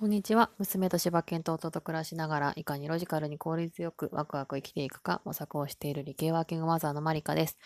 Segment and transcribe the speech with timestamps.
[0.00, 0.50] こんにちは。
[0.56, 7.58] 娘と柴犬と夫と暮らしながら、いかにロジカルに効率よくワクワク生きていくか模索をしている理系ワーキングマザーのマリカです。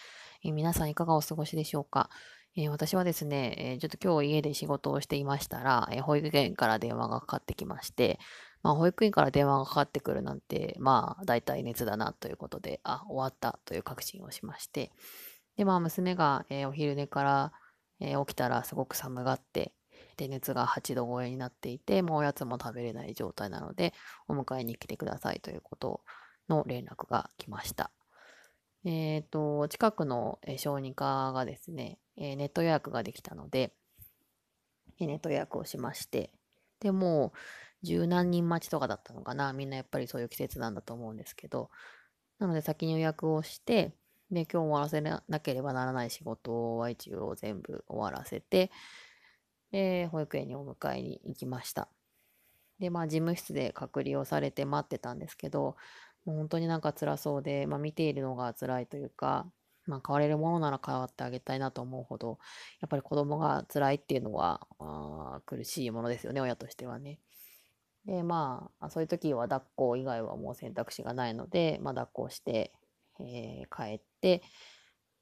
[0.43, 2.11] え皆さんいかがお過ごしでしょうか、
[2.57, 8.19] えー私はですね、えーちょっと今日家で仕事をしていましたら、えー保育園から電話がかかってきまして、
[8.65, 14.91] まあ、保育園から電話がかかってくるなんて、まあ、大体熱だなということで、あ、終わったという確信をしまして、
[15.57, 17.53] で、まあ、娘が、えお昼寝から、
[18.01, 19.73] え起きたらすごく寒がって、
[20.17, 23.93] で、熱が8度超えになっていて、もうおやつも食べれない状態なので、
[24.29, 26.03] お迎えに来てくださいということ
[26.49, 27.91] の連絡が来ました。
[28.85, 33.73] えっ、ー、と、近くの小児科がですね、えネット予約ができたので、
[35.01, 36.31] ネット予約をしまして、
[36.81, 39.53] でもう十何人待ちとかだったのかな。
[39.53, 41.71] みんなやっぱりそういう季節なんだと思うんですけど、
[42.39, 43.95] なので先に予約をして、
[44.31, 48.71] で、今日終わらせなければならない仕事は一応全部終わらせて、
[49.75, 51.89] で、保育園にお迎えに行きました。
[52.79, 55.75] で、まあ、事務室で隔離をされて待ってたんですけど、
[56.25, 59.51] もう本当になんか辛そうで、まあ、見ているのが辛いというか、
[59.87, 62.39] まあ、変われるものなら変わってあげたいなと思うほど、
[62.83, 67.19] やっぱり子供が辛いっていうのは、あ苦しいものですよね、親としてはね。
[68.07, 72.73] で、まあ、そういう時は抱っこ以外はもう選択肢がないので、まあ、抱っこして、
[73.19, 74.45] えー、帰って、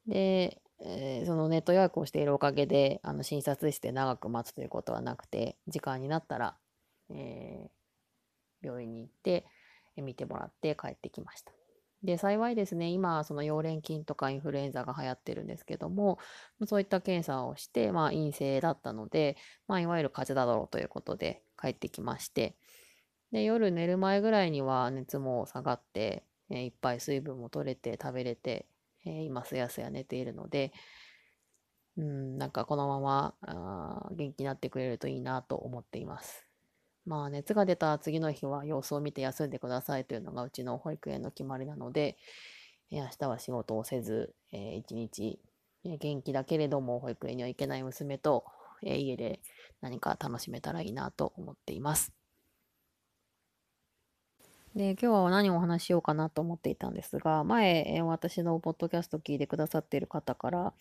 [0.05, 6.55] で、えー、そのネット予約をしているおかげで、あの診察室で長く待つということはなくて、時間になったら、
[7.09, 9.45] えー、病院に行って、
[9.95, 11.51] え見てもらって帰ってきました。
[12.03, 16.19] で、幸いですね、今、その溶連菌とかインフルエンザが流行ってるんですけども、
[16.67, 22.57] そういった検査をして、まあ、陰性だったので、まあ、いわゆる風邪だろうということで帰ってきまして、
[23.31, 28.65] で、夜寝る前ぐらいには熱も下がって、え、いっぱい水分も取れて食べれて、
[29.05, 30.71] えー、今すやすや寝ているので、
[31.97, 36.47] うん、なんかこのままあ元気になってくれるといいなと思っています。
[37.05, 42.17] まあ熱が出た次の日は様子を見て休んでくださいというのがうちの保育園の決まりなので、
[42.91, 45.39] え、明日は仕事をせず、えー、一日、
[45.83, 48.45] 元気だけれども保育園には行けない娘と、
[48.83, 49.41] えー、家で
[49.81, 52.22] 何か楽しめたらいいなと思っています。
[54.75, 60.73] で、今日は何をお話しようかなと思っていたんですが、前、私のポッドキャスト聞いてくださっている方から、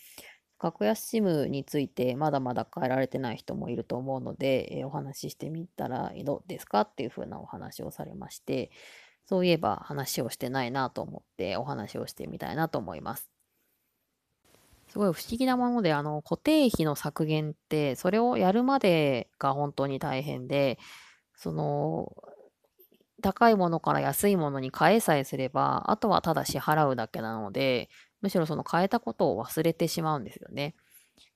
[0.58, 8.70] 格安 SIM についてまだまだ変えられてない人もいると思うので、えお話ししてみたらどうですかっていう風なお話をされまして、
[9.26, 13.28] そういえば話をしてないなと思ってお話をしてみたいなと思います。
[14.88, 20.78] すごい不思議なもので、あの固定費の削減って、それをやるまでが本当に大変で、
[21.34, 22.14] その
[23.22, 27.88] 高いものから安いものに変えさえすれば、あとはただ支払うだけなので、
[28.20, 30.74] むしろその変えたことを忘れてしまうんですよね。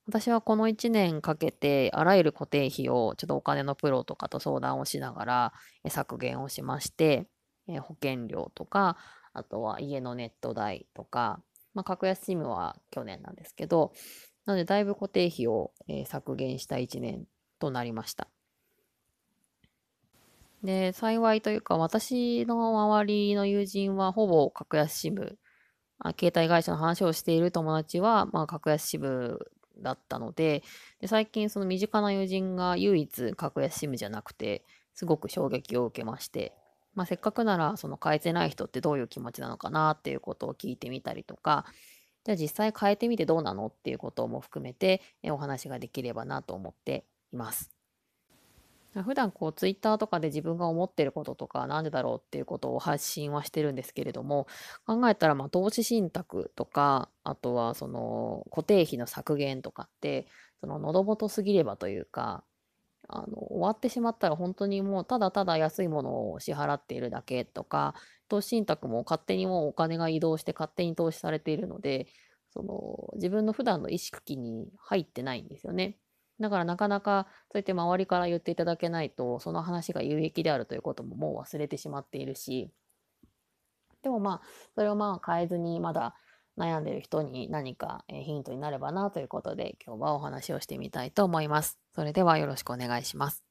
[0.05, 5.53] 私はこの1年かけて、あらゆる固定費をちょっとお金のプロとかと相談をしながら
[5.87, 7.27] 削減をしまして、
[7.81, 8.97] 保険料とか、
[9.33, 11.41] あとは家のネット代とか、
[11.73, 13.91] まあ、格安 SIM は去年なんですけど、
[14.45, 15.73] なのでだいぶ固定費を
[16.05, 17.25] 削減した1年
[17.59, 18.29] となりました。
[20.67, 25.39] で、幸いというか、私の周りの友人はほぼ格安支部、
[25.97, 30.63] あ携帯会社の話をしている友達は、まあ、格安支部だったので
[30.99, 36.53] で、最近その身近な友人が唯一格安支部じゃなくて、すごく衝撃を受けまして、
[36.95, 41.65] まあ、せっかくならその変えてない人ってどういう気持ちなのかなっていうことを聞いてみたりとか、
[42.25, 47.76] じゃあ実際変えてみてどうなのっていうことも含めてお話ができればなと思っています。
[48.93, 54.47] 普段こうツイッターとかで自分が思ってることとかなんでだろうっていうことを発信はしてるんですけれども
[54.85, 60.27] 考えたらまあ投資信託とかあとはその固定費の削減とかって
[60.61, 62.43] その喉元すぎればというか
[63.09, 67.93] あの終わってしまったら本当にもうただただ安いものを支払っているだけとか
[68.27, 72.07] 投資信託も勝手にもうお金が移動して勝手に投資されているので
[72.49, 75.97] その自分の普段の意識に入ってないんですよね。
[76.39, 82.69] だからなかなかそうやって周りから言っていただけないとその話が有益であるということももう忘れてしまっているし
[84.03, 86.15] でもまあそれをまあ変えずにまだ
[86.57, 91.77] 悩んでる人に何かヒントになればなということで今日はお話をしてみたいと思います。
[91.93, 93.43] それではよろしくお願いします。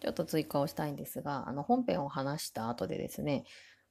[0.00, 3.44] ちょっと追加をしたいんですが、あの本編を話した後でですね、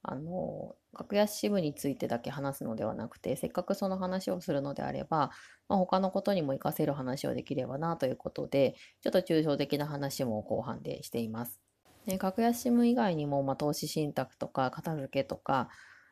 [0.08, 5.30] あの、格安支部についてだけ話すのではなくて、せっかくその話をするのであれば、
[5.68, 11.60] まあ、他のことにも活かせる話をできればなということで、ちょっと抽象的な話も後半でしています。
[12.06, 15.68] で格安 SIM 以外にも、まあ、投資信託とか片付けとか、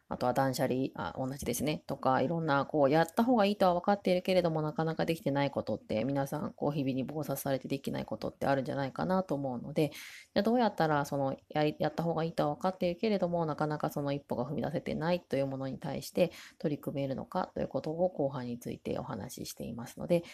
[0.09, 1.83] あとは断捨離、あ、同じですね。
[1.87, 9.91] とか、いろんな、こう、やった方がいいとは分かっているけれども、なかなかできてないことって、皆さん、こう、日々に忙殺されてできないことってあるんじゃないかなと思うので、
[10.35, 20.25] じゃどうやったら、そのや、やった方がいいとは分かっているけれども、なかなかその一歩が踏み出せてないというものに対して取り組めるのかということを後半についてお話ししていますので、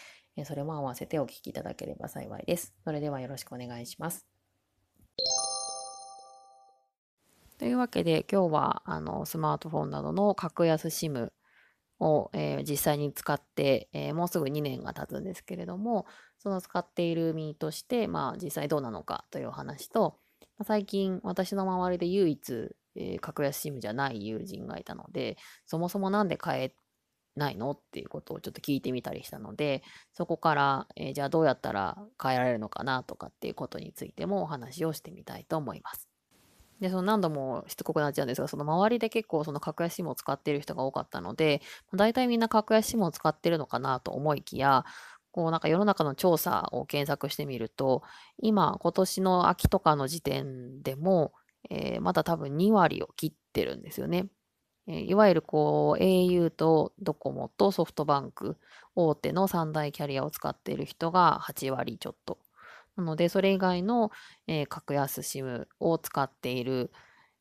[0.45, 2.73] それも合わせてお聞きいただければ幸いです。
[2.83, 4.30] それではよろしくお願いします。
[7.61, 11.29] というわけで今日はあのスマートフォンなどの格安 SIM
[11.99, 16.07] を、えー、実際に使って、えー、もうすぐ2年が経つんですけれども
[16.39, 20.17] その使っている身として、まあ、実際どうなのかというお話と
[20.65, 25.37] 最近私の周りで唯一、えー、格安 SIM じゃない友人がいたので
[25.67, 26.75] そもそも何で買え
[27.35, 29.83] ないのっていうことをちょっと聞いてみたりしたので
[30.13, 36.10] そこから、えー、じゃあどうやったら変えられるのかなとかっていうことについてもお話をしてみたいと思います。
[36.81, 41.61] で、その何度もしつこくなっちゃうんですが、その周りで結構その格安 SIM を使っている人が多かったので、
[41.93, 44.83] 大体みんな格安 SIM を使ってるのかなと思いきや、
[45.31, 48.01] こうなんか世の中の調査を検索してみると、
[48.39, 51.33] 今、今年の秋とかの時点でも、
[51.69, 54.27] えー、まだ多分2割を切ってるんですよね。
[54.87, 58.57] えー、いわゆるこう au とドコモとソフトバンク
[58.95, 62.39] 大手の3大キャリアを使っている人が8割ちょっと。
[62.97, 64.11] なので、それ以外の、
[64.47, 66.91] えー、格安 SIM を使っている、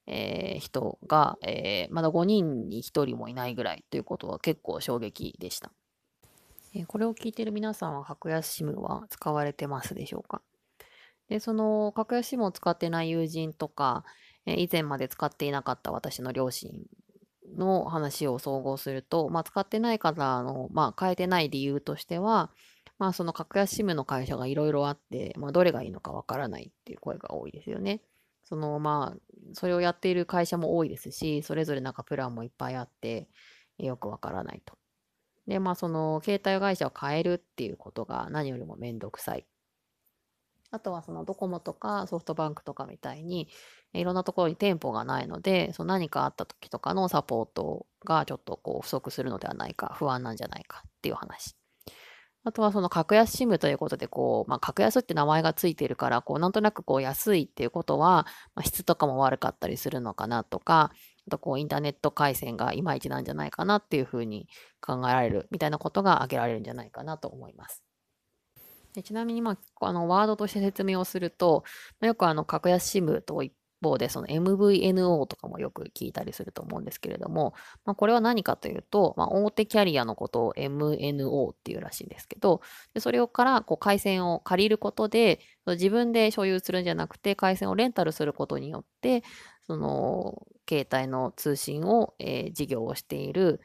[0.06, 5.72] えー、人が、えー、まだ5人に1人もいないぐらいということは結構衝撃でした。
[6.72, 10.40] えこれを聞いている皆さんは格安 SIM は使われてますでしょうか？
[11.28, 14.04] で、その格安 SIM を使ってない友人とか、
[14.46, 16.70] え以前まで使っていなかった私の両親
[17.56, 22.50] の話を総合すると、まあ、使ってない方の、まあ、変えてない理由としては、
[22.98, 28.02] まあその格安 SIM の会社がいろいろあって、まあどれがいいのかわからないっていう声が多いですよね。
[28.44, 29.20] そのまあ、
[29.54, 33.28] それをやっている会社も多いですし、それぞれなんかプランもいっぱいあって、
[33.78, 34.76] よくわからないと。
[35.46, 39.46] で、まあその携帯会社を変えるっていうことが何よりもめんどくさい。
[40.72, 43.48] あとはそのドコモとかソフトバンクとかみたいに
[43.92, 51.56] いろんなところに店舗がないので、その何かあった時とかのサポートがちょっとこう不足するのではないか、不安なんじゃないかっていう話。
[52.42, 60.90] あとはその格安 SIM ということで、こう、まあ、格安って名前がついているから、こう、なんとなくこう、安いっていうことは、まあ、質とかも悪かったりするのかなとか、
[61.26, 64.48] あとこう、インターネット回線がいまいちなんじゃないかなっていうふうに
[64.80, 67.82] 考えられるみたいなことが挙げられるんじゃないかなと思います。
[68.94, 71.64] でちなみに、まあ、あの、ワードとして説明をすると、
[72.00, 77.54] よくあの、格安 SIM と一方で、その MVNO とかもよく聞いたりすると思うんですけれども、
[77.84, 82.60] まあ、これは何かというと、まあ、大手キャリアのことを MNO っていうらしいんですけど、
[82.94, 89.22] でそれをからこう回線を借りることで、自分で所有するんじゃなくて、回線をレンタルすることによって、
[89.66, 93.60] その携帯の通信を、えー、事業をしている、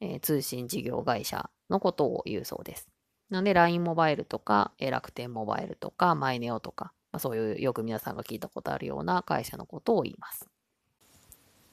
[0.00, 2.88] えー、通信事業会社のことを言うそうです。
[3.30, 10.48] なので、LINE モバイルとか、楽天モバイルとか、マイネオとか、まあ、そういうよく皆さんが聞いたことあるような会社のことを言います。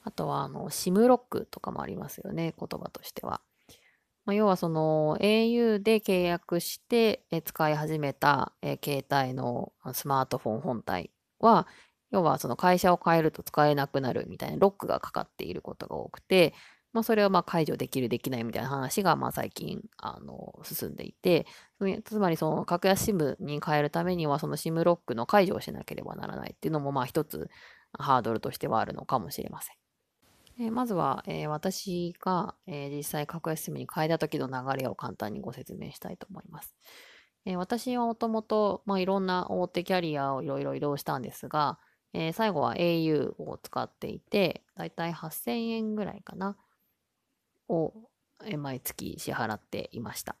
[0.02, 3.40] あとは、あの、シムロックとかもありますよね、言葉としては。
[4.24, 8.52] まあ、要はその au で契約して使い始めた
[8.84, 11.68] 携帯のスマートフォン本体は、
[12.10, 16.54] 要はその会社を変えると使えなくなるみたいなロックがかかっていることが多くて、
[16.96, 21.46] まあ、それをまあ解除できる、できないみたいな話がまあ最近あの進んでいて、
[22.04, 27.50] つまりその格安 SIM に変えるためには、その SIM ロックの解除をしなければならないっていうのもまあ一つ
[27.92, 29.76] ハードルとしてはあるのかもしれません。
[30.58, 36.74] え、まずは、えー、私が、えー、実際格安 SIM に変えた時の流れを簡単にご説明したいと思います。
[37.44, 41.78] え私はもともと、まあ、いろんな大手キャリアをいろいろ移動したんですが、
[42.14, 46.56] え最後は au を使っていて、だいたい8000円ぐらいかな。
[47.68, 47.92] を
[48.58, 50.36] 毎月支払っていました。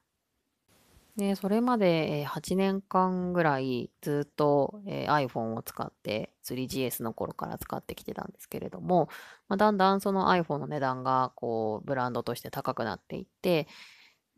[1.16, 9.08] で、それまで8年間ぐらいずっと iPhone を使って 3GS の頃から使ってきてたんですけれども、
[9.48, 13.66] まあ、だんだんその iPhone の値段がこうブランドとして高くなっていって、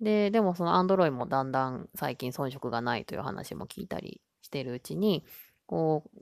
[0.01, 5.25] で、でもその Android もだんだん最近遜色がないという話も聞いたりしてるうちに、
[5.67, 6.21] こう、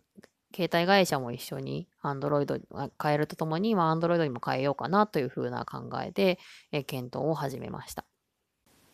[0.55, 2.61] 携帯会社も一緒に Android
[3.03, 6.39] 変えるとともに、まあ、Android にも変えようかなというふうな考えで、
[6.73, 8.05] え検討を始めました。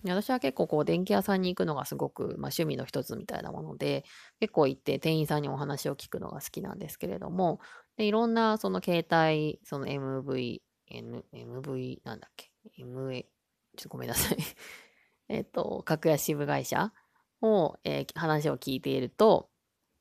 [0.04, 4.04] 私は結構こう電気屋さんに行くのがすごく、まあ、趣味の一つみたいなもので
[4.40, 7.60] 結構行って店員さんにお話を聞くのが好きなんですけれども
[7.96, 14.38] でいろんなその携帯その MV、N、MV なんだっけ？MA ちょっとごめんなさい
[15.28, 16.92] えっと格安支部会社
[17.40, 19.50] を、えー、話を聞いていると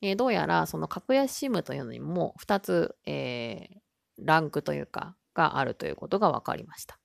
[0.01, 3.79] えー、どうやらその格安 SIM というのにも2つ、えー、
[4.17, 6.98] ランクというかがあるということが分かりました。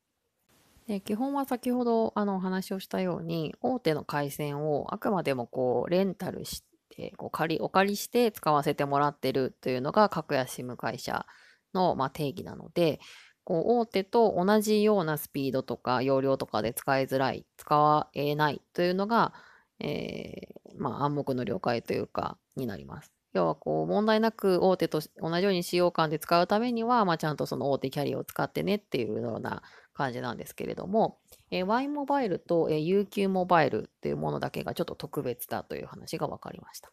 [0.87, 11.27] で基本は先ほどあのお話をしたように大手の回線をあくまでもこうレンタルしてこう借りお借りして使わせてもらってるというのが格安 SIM 会社
[11.75, 13.01] の、まあ、定義なので
[13.43, 19.33] こう大手と同じようなスピードとか容量とかで使いづらい使えないというのが、
[19.81, 23.13] えー、まあ、暗黙の了解というかになります。
[23.33, 31.19] 要はこう問題なく大手と同じように使用感で使うためには、まあ、ちゃんとその大手キャリアを使ってねっていうような感じなんですけれども、
[31.51, 36.91] えー、Y モバイルと、え、UQ モバイルっていうものだけがちょっと特別だという話が分かりました。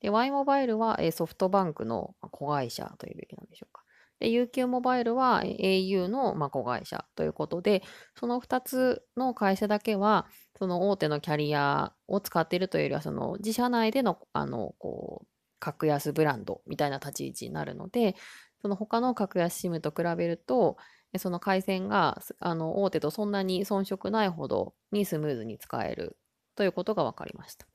[0.00, 3.82] で、Y モバイルは、え、ソフトバンクの子会社というべきなんでしょうか。
[4.20, 7.82] で、UQ モバイルは au の、ま、子会社ということで、
[8.18, 10.26] その2つの会社だけは、
[10.58, 15.26] その大手のキャリアを使っているというよりは、その自社内での、あの、こう、
[15.58, 18.14] 格安ブランドみたいな立ち位置になるので、
[18.60, 20.76] その他の格安 SIM と比べると、
[21.18, 26.18] その回線があの大手とそんなに遜色ないほどにスムーズに使える
[26.56, 27.66] ということが分かりました。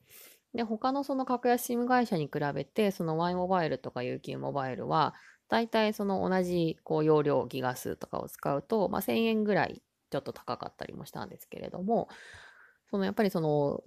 [0.53, 5.13] で、他のその格安 SIM 会社に比べて、その Y モバイルとか UQ モバイルは、
[5.47, 12.09] 大体その同じこう容量ギガ数とかを使うと、まあ、1000円ぐらいちょっと高かったりもしたんですけれども、
[12.91, 13.83] そのやっぱりその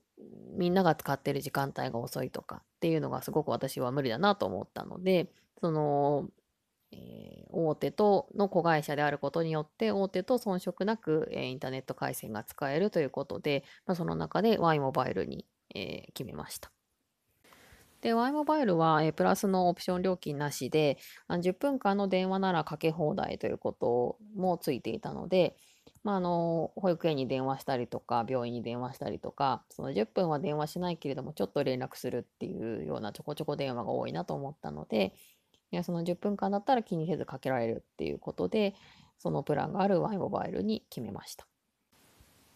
[0.57, 5.31] みんなが使ってる時間帯が遅いとかっていうのがすごく私は無理だなと思ったので、
[5.61, 6.29] その
[6.97, 16.71] えー、大手との子会社であることによって大手と遜色なく、えー、インターネット回線が使えるということで、まあ、その中で Y モバイルに、えー、決めました。
[18.01, 25.57] で、Y モバイルは、えプラスのオプション料金なしであの、10分間の電話ならかけ放題ということもついていたので、
[26.05, 35.15] まあ、あの保育園に電話したりとか病院に電話したりとかその10分は電話しないけれどもちょっと連絡するっていうようなちょこちょこ電話が多いなと思ったので、
[35.73, 38.75] いやその10分間だったら気にせずかけられるっていうことで、
[39.19, 41.47] そのプランがある Y モバイルに決めました。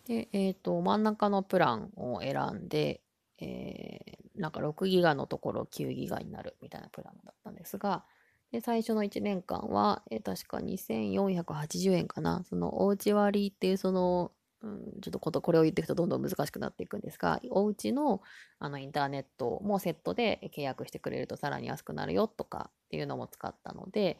[0.04, 3.02] で、えっ、ー、と、真ん中のプランを選んで、
[3.38, 8.04] えー、なんか6ギガのところ9ギガになるみたいなプランだったんですが、
[8.52, 12.44] で最初の1年間は、えー、確か2480円かな。
[12.48, 18.20] そのおうち割っていうそのうん、ちょっとことこれを言っていくとどんどん難しくなっていくんですが、お家の
[18.58, 24.18] あのインターネットもセットで契約してくれるとさらに安くなるよとかっていうのも使ったので、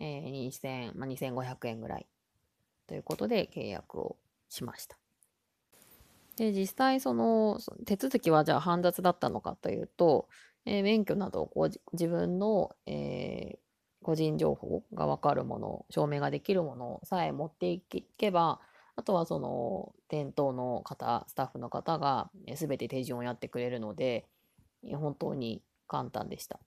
[0.00, 2.06] えー、2000、まあ、2500円ぐらい
[2.86, 4.16] ということで契約を
[4.48, 4.96] しました。
[6.36, 10.28] で、実際その手続きはじゃあ煩雑だったのかというと、
[10.66, 13.58] えー、免許などこ自分の、えー、
[14.02, 17.80] 個人情報が分かるもの、証明ができるものさえ持ってい
[18.18, 18.60] けば、
[18.96, 24.26] あとはその店頭の方、スタッフの方が全て手順をやってくれるので、
[24.94, 26.60] 本当に簡単でした。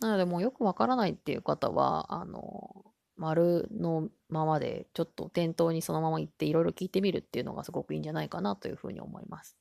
[0.00, 2.84] なのでもうよくわからないっていう方は、あの、
[3.16, 9.56] 丸のままでちょっと店頭にそのまま行っていろいろ聞いてみるっていうのがすごくいいんじゃないかなというふうに思います。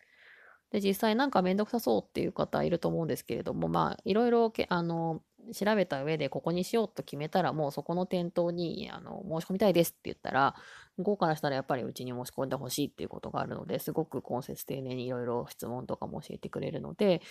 [0.74, 5.22] で、実際なんかめんどくさそうっていう方いると思うんですけれども、まあ、いろいろあの
[5.54, 10.56] 調べた上でここにしようと決めたらもうそこの店頭にあの申し込みたいですって言ったら
[10.98, 17.22] 向こうからしたらやっぱりうちに申し込んでほしいっていうことがあるのですごく今節丁寧にいろいろ質問とかも教えてくれるので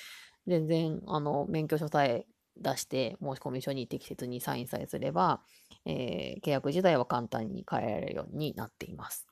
[0.46, 5.40] 全然あの免許証さえ出して申込書に適切にサインさえすれば、
[5.86, 9.26] えー、契約自体は簡単に変えられるようになっています。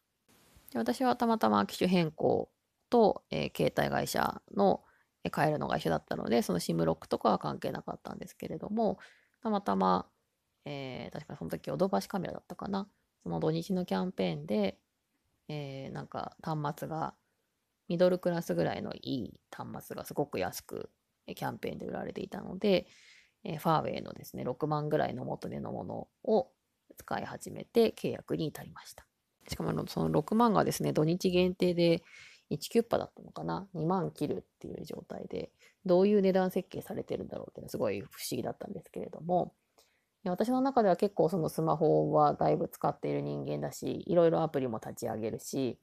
[0.73, 2.49] で私はたまたま機種変更
[2.91, 4.83] と、えー、携帯会社の
[5.35, 8.99] 変えるのが一緒だったので、その SIM ロックとかは関係なかったんですけれども、
[9.43, 10.07] たまたま、
[10.65, 12.89] えー、確かその時、ヨドバシカメラだったかな。
[13.23, 14.79] その土日のキャンペーンで、
[15.49, 17.15] えー、なんか端末が、
[17.89, 20.91] ミドルクラスぐらいのいい端末がすごく安く
[21.27, 22.87] キャンペーンで売られていたので、
[23.45, 26.51] えー、ファーウェイのですね、6万ぐらいの元値のものを
[26.97, 29.07] 使い始めて契約に至りました。
[29.49, 32.03] しかもその6万がですね、土日限定で
[32.51, 35.51] 1キュッパだったのかな？2万切るっていう状態で
[35.85, 39.55] どういう値段設計されてるんだろうっていうのはすごい不思議だったんですけれども。
[40.25, 45.79] 私の中では結構そのスマホはだいぶ使っている人間だしいろいろアプリも立ち上げるし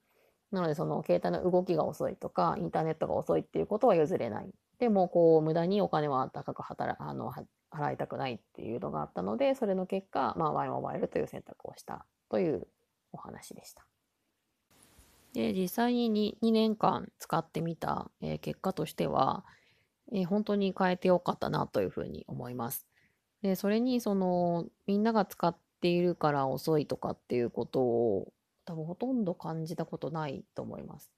[0.51, 4.51] なのでその携帯の動きが遅いとかインターネットが遅いっていうことは譲れない。
[4.79, 7.33] でもこう無駄にお金は高く働あの
[7.71, 12.67] 払いたくないっていうのがあったのでそれの結果、まあ、Y モバイルという選択をしたという
[13.12, 13.86] お話でした。
[15.34, 19.46] で、実際に 2, 2年間使ってみた、えー、結果としては、
[20.12, 22.88] えー、本当に変えてよかったなというふうに思います。
[23.41, 28.34] で、それにそのみんなが使っているから遅いとかっていうことを
[28.65, 31.12] 多分ほとんど感じたことないと思います。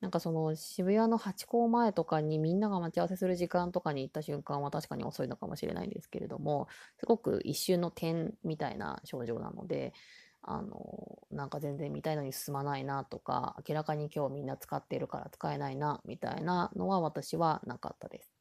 [0.00, 9.92] なんかその渋谷のハチ公前とかにみんなが待ち合わせする時間とかに行った瞬間は確かに遅いのかもしれないんですけれども、すごく一瞬の点みたいな症状なので、
[10.42, 18.32] あの、なんか全然見たいのに進まないなとか、明らかに今日みんな使ってるから使えないなみたいなのは私はなかったです。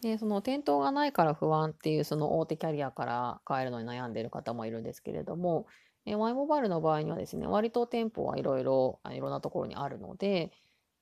[0.00, 5.66] で、その店頭がないから不安っていうその大手キャリアから買えるのに悩んでいる方もいるんですけれども、
[6.06, 10.52] え Y モバイルの場合にはですね、割と店舗はいろいろ、いろんなところにあるので、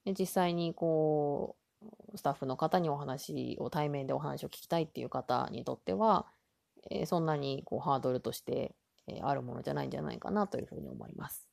[0.05, 1.57] で実際にこ
[2.13, 6.27] う、スタッフの方にお話を、対面でお話を聞きたいっていう方にとっては、
[6.91, 8.75] えそんなにこうハードルとして、
[9.09, 11.49] えあるものじゃないんじゃないかなというふうに思います。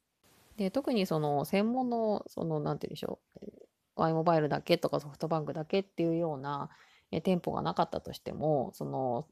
[0.57, 3.49] で、特にその専門の、その、なんて言うんでしょう、
[3.95, 6.69] Y モバイルだけとかソフトバンクだけっていうような、
[7.11, 9.27] え店舗がなかったとしても、その、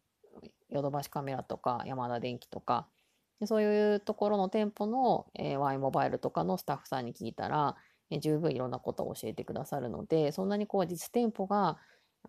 [0.70, 2.88] ヨドバシカメラとか、ヤマダ電機とか、
[3.46, 7.76] そういうところの店舗の、えー、Y モバイルとかのスタッフさんに聞いたら、
[8.10, 11.78] えー、十分いろんなことを教えてくださるので、そんなにこう実店舗が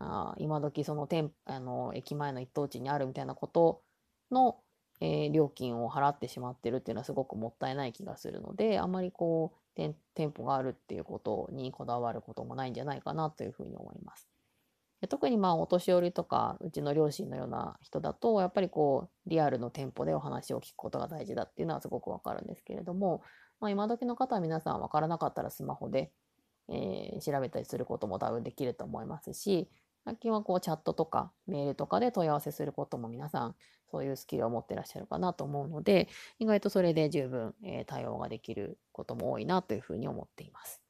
[0.00, 3.82] あ今時その店あの駅前の一等地にあるみたいなこと
[4.30, 4.58] の、
[5.04, 9.80] えー、料金を払ってしまってるっていうのはすごくもったいない気がするので、あまりこう
[10.14, 14.26] 店舗があるっていうことにこだわることもないんじゃないかなというふうに思います。
[15.10, 23.22] 特にまあお年寄りとかうちの両親のような人だとやっぱりこうリアルの店舗でお話を聞くことが大事だっていうのはすごくわかるんですけれども、
[23.60, 26.10] まあ、今時の方は皆さんわからなかったらスマホで、
[26.70, 29.68] えー、調べたりすることも多分できると思いますし
[30.04, 33.54] 最近はこうチャットとかメールとかで問い合わせすることも皆さん
[33.90, 36.08] そういうスキルを持ってらっしゃるかなと思うので
[36.38, 40.82] 意外とそれで十分、えー、対応ができることも多いなというふうに思っています。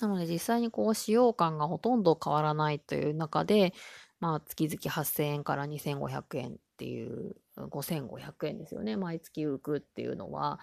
[0.00, 3.74] なので実際にこう使用感がほとんど変わらないという中で、
[4.18, 10.58] まあ、月々8000円から2500円っていう5500円ですよね毎月浮くっていうのは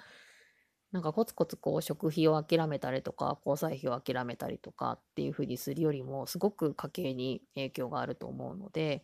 [0.92, 9.04] なんかコツコツこう食費を諦めたりとか交際費を諦めたりとかっていうふうにするよりもすごく家計に影響があると思うので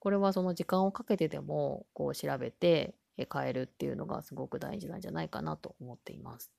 [0.00, 2.94] これはその時間をかけてでもこう調べて
[3.32, 6.52] 変えるっていうのがすごく大事なんじゃないかなと思っています。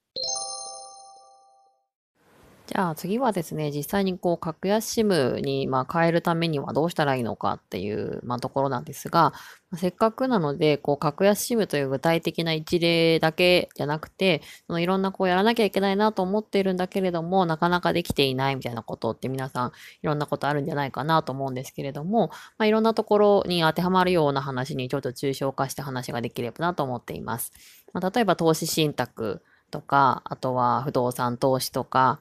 [2.70, 9.34] じゃあ次はですね、実際にこう格安 SIM にま変えるためにはどうしたらいいのかっていう、まあ、ところなんですが、
[9.76, 19.72] せっかくなので、こう格安 SIM という具体的な一例だけじゃなくて、そのいろんなこうやらなきゃいけないなと思っているんだけれども、なかなかできていないみたいなことって皆さん
[20.04, 22.28] いろんなことあるんじゃないかなと思うんですけれども、
[22.60, 27.52] まあ、いろんなところに当てはまるような話にちょっと抽象化して話ができればなと思っています。
[27.94, 32.20] まあ、例えば投資信託とか、あとは不動産投資とか、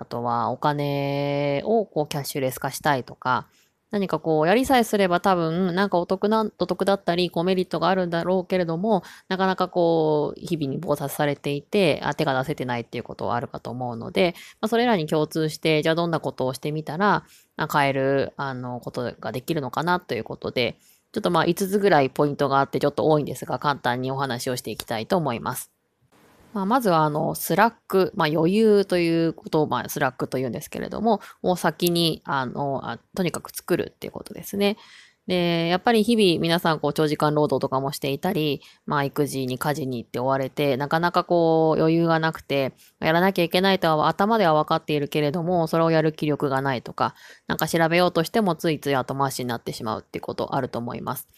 [0.00, 3.46] あとはお金をこうキャッシュレス化したいとか、
[3.90, 17.24] 何かこうやりさえすれば多分なんかお得な、お得だったり、こうメリットがあるんだろうけれども、なかなかこう日々に忙殺されていて、手が出せてないっていうことはあるかと思うので、まあ、それらに共通して、じゃあどんなことをしてみたら、
[17.70, 20.78] 変える、あの、ことができるのかなということで、
[21.12, 25.79] ちょっとまあ5つぐらいポイントがあってちょっと多いんですが、簡単にお話をしていきたいと思います。
[26.52, 34.76] まあ、まずは、あの、スラック、まあ、余裕ということを、まあ、スラックと言うんですけれども、もう先に、あのあ、とにかく作るっていうことですね。
[35.30, 47.14] で、やっぱり日々皆さんこう長時間労働とかもしていたり、まあ育児に家事に行って追われて、なかなかこう余裕がなくて、やらなきゃいけないとは頭では分かっているけれども、それをやる気力がないとか、
[47.46, 51.28] なんか調べようとしてもついつい後回しになってしまうっていうことあると思います。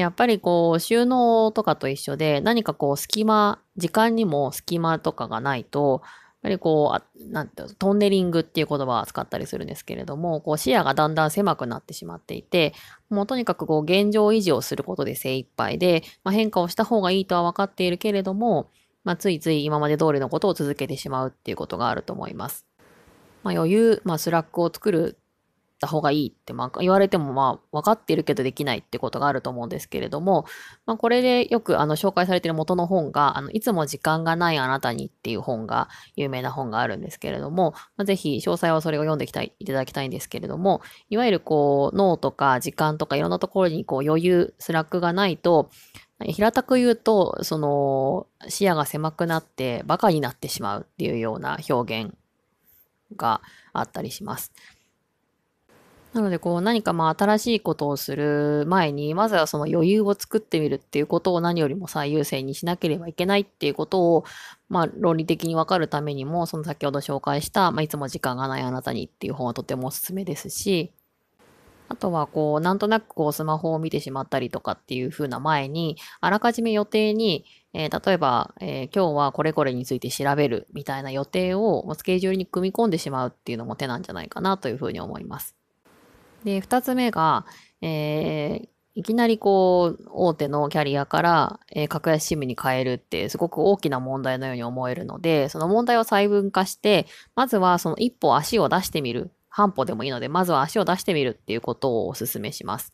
[0.00, 12.74] やっぱりこう、収納とかと一緒で、何かこう、隙間、時間にも隙間とかがないと、やっぱりこう、なんてトンネリングっていう言葉を使ったりするんですけれども、こう視野がだんだん狭くなってしまっていて、
[13.10, 18.70] もうとにかくこう現状維持をすることで精一杯で、まあ、変化をした方がいいとは分かっているけれども、
[19.02, 22.66] まあ、ついつい今まで通りのことを続けてしまうっていうことがあると思います。
[23.42, 25.18] まあ、余裕、まあ、スラックを作る
[25.78, 30.44] た方がいいって、まあ、言われてもまあ分かっているけどできないってことがあると思うんですけれども、
[30.86, 45.70] まあ、これでよくあの紹介されている元の本が、あのいつも時間がないあなたにっていう本が、有名な本があるんですけれども、まあ、ぜひ詳細はそれを読んできたいいただきたいんですけれども、いわゆるこう脳とか時間とかいろんなところにこう余裕、スラックがないと、
[46.20, 52.14] 平たく言うと、その視野が狭くなってバカになってしまうっていうような表現
[53.16, 53.40] が
[53.72, 54.52] あったりします。
[56.18, 64.24] なので、こう何かまあ新しいことをする前に、まずはその余裕を作ってみるっていうことを何よりも最優先にしなければいけないっていうことを、
[64.68, 70.92] まあ論理的にわかるためにも、その先ほど紹介した、まあいつも時間がないあなたにっていう本はとてもおすすめですし、
[71.88, 85.57] あとは、こう、なんとなくこう、スマホを見てしまったりとかっていう風な前に、あらかじめ予定に、えー、例えば、えー、今日はこれこれについて調べるみたいな予定をスケジュールに組み込んでしまうっていうのも手なんじゃないかなというふうに思います。
[86.44, 87.46] で、二つ目が、
[87.80, 99.30] えー、いきなりこう、大手のキャリアから、えー、格安シムに変えるってすごく大きな問題のように思えるので、その問題を細分化して、まずはその一歩足を出してみる。
[99.50, 102.92] 半歩でもいいので、まずは足を出してみるっていうことをお勧めします。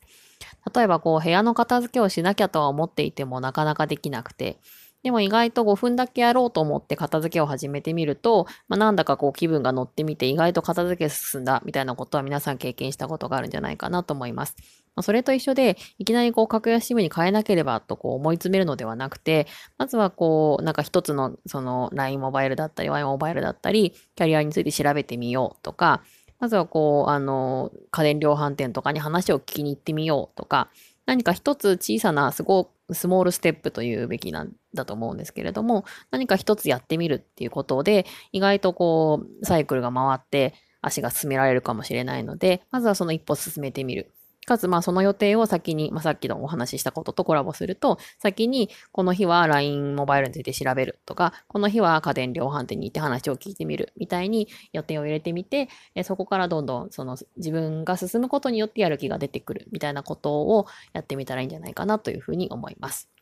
[0.74, 4.59] 例えばこう、部屋の片付けをしなきゃとは思っていてもなかなかできなくて、
[5.05, 14.57] でも意外と5分だけやろうと思って片付けを始めてみると、まあ、なんだかこう気分が乗ってみて意外と片付け進んだみたいなことは皆さん経験したことがあるんじゃないかなと思います。
[14.97, 26.03] まあ、それと一緒で、いきなりこう格安シムに変えなければとこう思い詰めるのではなくて、まずはこうなんか一つのその LINE モバイルだったり Y モバイルだったり、キャリアについて調べてみようとか、
[26.40, 30.71] まずはこう、あの、家電量販店とかに話を聞きに行ってみようとか、
[31.07, 44.12] 何か一つ小さなすごスモールステップというべきなんだと思うんですけれども、何か一つやってみるっていうことで、意外とこう、サイクルが回って足が進められるかもしれないので、まずはその一歩進めてみる。
[44.44, 63.13] かつ、まあ、その予定を先に、まあ、さっきのお話ししたこととコラボすると、先に、この日は LINE モバイルについて調べるとか、この日は家電量販店に行って話を聞いてみるみたいに予定を入れてみて、えそこからどんどん、その自分が進むことによってやる気が出てくるみたいなことをやってみたらいいんじゃないかなというふうに思います。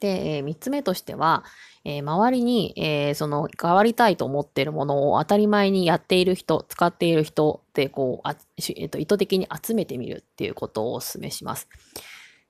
[0.00, 1.44] で、えー、3つ目としては、
[1.84, 11.68] えー、周りに、えー、その変わりたいと思っているものを当たり前にやっている人、使っている人でこうあ、えーと、意図的に集めてみるっていうことをお勧めします。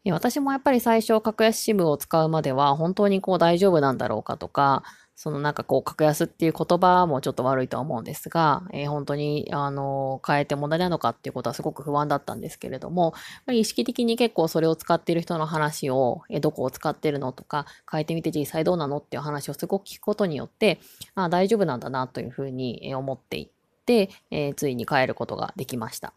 [0.09, 4.83] 私もやっぱり最初、格安 SIM を使うまでは本当にこう大丈夫なんだろうかとか、
[5.23, 13.13] そのなんかこう、格安っていう言葉もちょっと悪いとは思うんですが、えー、本当に、あの、変えて問題なのかっていうことはすごく不安だったんですけれども、やっ
[13.45, 20.81] ぱり意識的に結構それを使っている人の話を、えー、どこを使ってるのとか、変えてみて実際どうなのっていう話をすごく聞くことによって、
[21.15, 23.49] あ大丈夫なんだなというふうに思っていっ
[23.85, 26.15] て、えー、ついに変えることができました。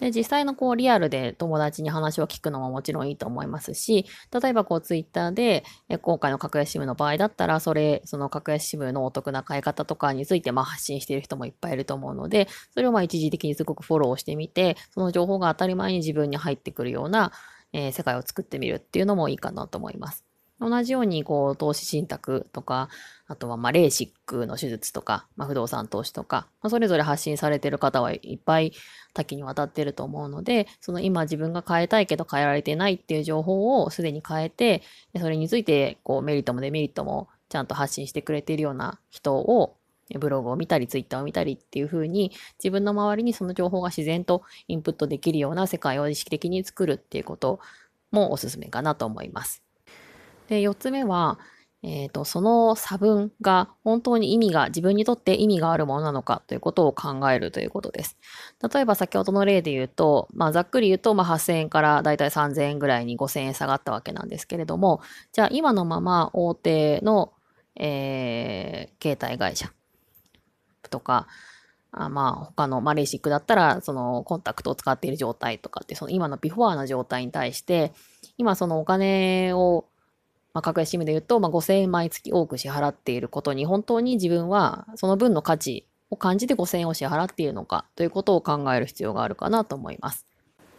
[0.00, 4.06] で、実際のこうリアルで友達に話を聞くのももちろんいいと思いますし、
[4.42, 17.32] 例えばこうツイッターで、え今回の格安 SIM の場合だったら、それ、その格安 SIM のお得な買い方とかについてまあ発信している人もいっぱいいると思うので、それをまあ一時的にすごくフォローしてみて、その情報が当たり前に自分に入ってくるような、
[17.72, 20.27] えー、世界を作ってみるっていうのもいいかなと思います。
[20.60, 22.88] 同じように、こう、投資信託とか、
[23.28, 28.72] あとは、まあ、レーシックの手術とか、まあ、不動産投資とか、まあ、それぞれ発信されてる方はいっぱい
[29.14, 34.82] 多岐にわたってると思うので、その今自分が変えたいけど変えられてないっていう情報をすでに変えて、
[35.18, 39.76] それについて、こう、メリットもデメリットもちゃんと発信してくれているような人を、
[40.18, 47.60] ブログを見たり、ツイッターを見たりっていう風に、自分の周りにその情報が自然とインプットできるような世界を意識的に作るっていうこと
[48.10, 49.67] もおすすめかなと思います。
[50.48, 51.38] で、4つ目は、
[51.82, 58.18] えっ、ー、と、その差分が本当に意味が、自分にとって意味があるものなのかということを考えるということです。
[58.72, 67.32] 例えば先ほどの例で言うと、まあざっくり言うと、まあ8000円からだいたい3000円ぐらいに5000円下がったわけなんですけれども、じゃあ今のまま大手の、
[67.76, 69.70] えー、携帯会社
[70.90, 71.28] とか、
[71.92, 77.92] あまあ他の、まあレーシックだったら、そのコンタクトを使っている状態とかって、その今のビフォアな状態に対して、
[78.36, 79.84] 今そのお金を
[80.54, 90.26] まあ、格安 SIM で言うと、まあ、5000円毎月多く支払っていることに、本当に自分はその分の価値を感じて5000円を支払っているのかということを考える必要があるかなと思います。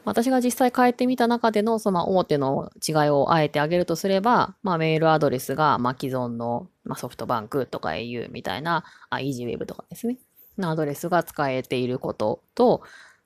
[0.06, 10.18] 私が実際変えてみた中でのその大手の違いをあえてあげるとすれば、まあ、メールアドレスがまあ既存の、まソフトバンクとか au みたいな、あ、EasyWeb とかですね、
[10.58, 12.82] のアドレスが使えていることと、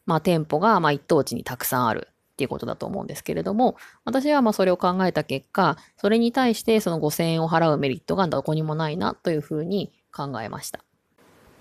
[0.05, 10.83] まあ、店舗がまあ一等地にたくさんあるっていうことだと思うんですけれども、私はまあそれを考えた結果、それに対してその5000円を払うメリットがどこにもないなというふうに考えました。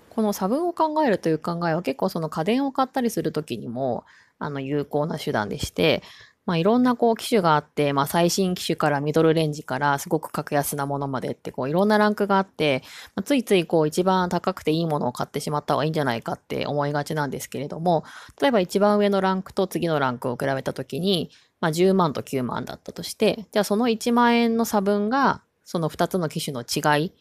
[0.09, 4.03] この差分を考えるという考えは結構その家電を買ったりするときにも
[4.37, 6.01] あの有効な手段でして、
[6.45, 12.83] まあ、いろんなこう機種があって、まあ、最新機種からミドルレンジからすごく格安なものまでってこういろんなランクがあって、
[13.15, 18.03] まあ、ついついこう一番高くていいものを買ってしまった方がいいんじゃないかって思いがちなんですけれども、
[18.41, 21.29] 例えば一番上のランクと次のランクを比べたときに、
[21.61, 27.13] まあ、10万と9万だったとして、じゃあその1万円の差分がその2つの機種の違い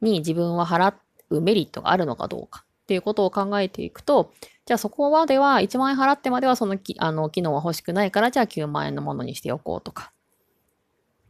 [0.00, 0.94] に自分は払
[1.30, 2.65] うメリットがあるのかどうか。
[2.86, 4.32] っていうことを考えていくと、
[4.64, 10.12] じゃあそこまでは1万円払ってまではそのきあの機能は欲しくないから、じゃあ9万円のものにしておこうとか。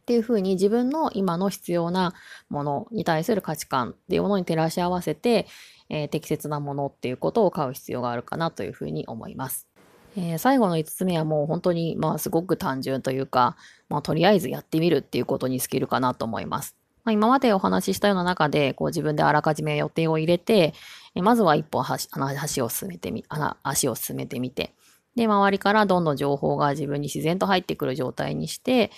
[0.01, 2.13] っていうふうに自分の今の必要な
[2.49, 5.47] ものに対する価値観っていうものに照らし合わせて、
[5.89, 9.67] えー、適切なものっていうことを買う必要があるかなというふうに思います。
[10.15, 13.57] えー、最後の5つ目はもう本当に、まあ、すごく単純というか、
[13.89, 16.77] まあ、とりあえずやってみるっていうことに尽きるかなと思います。
[17.07, 20.73] まあ、今までお話ししたような中で、こう自分であらかじめ予定を入れて、
[21.21, 23.25] まずは一歩足を進めてみ、
[23.63, 24.73] 足を進めてみて、
[25.15, 28.91] で、周りからどんどん情報が自分に自然と入ってくる状態にして、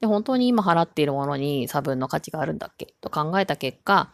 [0.00, 2.94] で、本当に今払っているものに差分の価値があるんだっけ？
[3.00, 4.12] と考えた結果、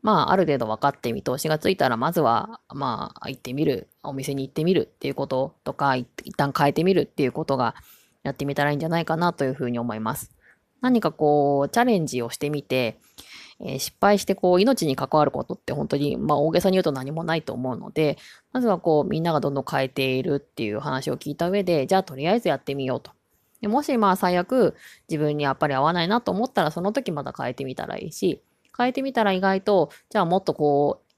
[0.00, 4.88] まあ、ある程度分かって見通しがついたら、まずは、まあ、行ってみる、お店に行ってみる。
[4.94, 7.74] っていうこととか、一旦変えてみるっていうことが
[8.22, 10.30] やってみたらいいんじゃないかなというふうに思います。
[10.80, 13.00] 何かこう、チャレンジをしてみて、
[13.60, 18.18] えー、失敗してこう、命に関わることって本当に、まあ大げさに言うと何もないと思うので、
[18.52, 23.12] まずはこう、みんながどんどん変えているっていう話を聞いた上で、じゃあとりあえずやってみようと。
[23.60, 24.76] でもしまあ最悪
[25.08, 28.40] 自分にやっぱり合わないなと思ったらその時また変えてみたらいいし、
[28.76, 31.08] 変えてみたら意外と、じゃあもっとこう、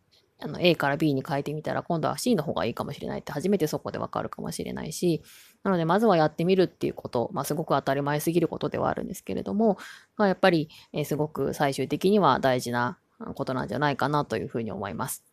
[0.43, 5.23] あの A から B に変えてみたら今度は C の方がいいかもしれないって初めてそこでわかるかもしれないし、
[5.63, 9.79] なのでまずはやってみるっていうこと、まあすごく当たり前すぎることではあるんですけれども、
[10.17, 12.99] まあ、やっぱり、え、すごく最終的には大事な
[13.35, 15.25] ことなんじゃないかなというふうに思います。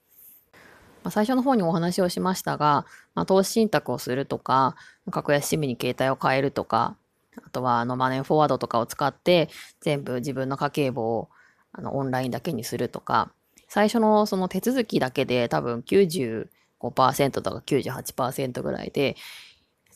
[1.04, 2.86] まあ、最初の方にお話をしましたが、
[3.16, 4.76] まあ、投資信託をするとか、
[5.10, 6.98] 格安 SIM に携帯を変えるとか、
[7.46, 11.30] あとはあのマネーフォワードとかを使って全部自分の家計簿を
[11.72, 13.32] あのオンラインだけにするとか、
[13.70, 19.16] 最初のその手続きだけで多分95%とか98%ぐらいで、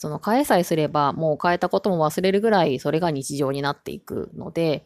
[0.01, 4.83] その変えさえすればもう変えたことも忘れるぐらいそれが日常になっていくので、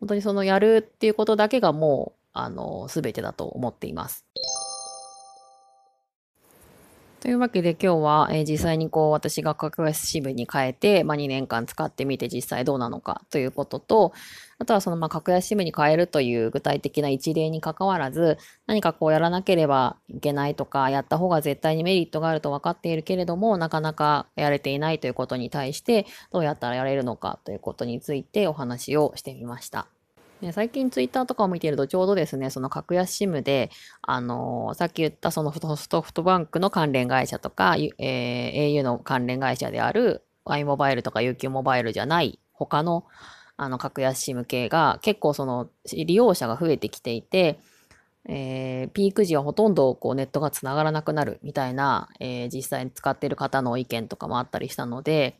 [0.00, 4.25] 本当にそのやるっていうことだけがもう、あの、すべてだと思っています。
[7.26, 14.12] というわけで今日は、えー、実際にこう私が格安支部に変えて、まあ、2年間使ってみて実際どうなのかということと、
[14.60, 29.88] あとはそのまあ格安支部に変えるという具体的な一例に関わらず、何かこうやらなければいけないとか、やった方が絶対にメリットがあると分かっているけれども、なかなかやれていないということに対して、どうやったらやれるのかということについてお話をしてみました。
[30.40, 33.70] ね、最近ツイッターとかを見ているとちょうどですね、その格安 SIM で、
[34.02, 43.04] あのー、さっき言ったそのソフトバンクの関連会社とか、えー、au の関連会社である i モバイルとか UQ モバイルじゃない他の
[43.58, 47.58] あの格安 SIM 系が結構その利用者が増えてきていて、
[48.28, 55.38] えー、ピーク時はほとんどこうネットがつながらなくなるみたいな、えー、実際に使っている方の意見とかもあったりしたので、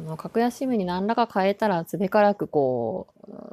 [0.00, 3.08] この格安 SIM に何らか変えたらすべからくこ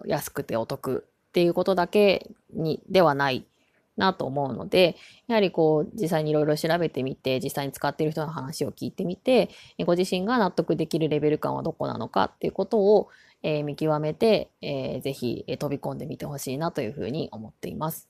[0.05, 3.45] う安くてお得っていうことだけにではない
[3.97, 4.95] なと思うので、
[5.27, 9.49] やはりこう実際にいろいろ調べてみて、実際に使っている人の話を聞いてみて、
[9.85, 13.09] ご自身が納得できるレベル感はどこなのかっていうことを、
[13.43, 18.07] えー、見極めて、えー、ぜひ、え、飛び込んでみてほしいなというふうに思っています。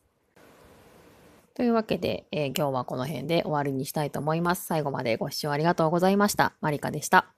[1.56, 4.68] というわけで、えー、今日はこの辺で終わりにしたいと思います。
[4.68, 6.54] 最後までご視聴ありがとうございました。
[6.62, 7.37] マリカでした。